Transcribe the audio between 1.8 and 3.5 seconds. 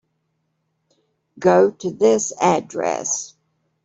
this address.